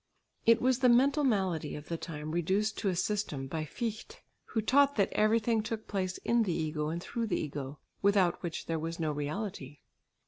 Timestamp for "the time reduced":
1.87-2.75